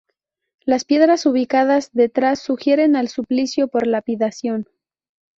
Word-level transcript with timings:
Las 0.65 0.83
piedras 0.83 1.27
ubicadas 1.27 1.91
detrás, 1.93 2.39
sugieren 2.41 2.95
el 2.95 3.07
suplicio 3.07 3.67
por 3.67 3.85
lapidación. 3.85 4.65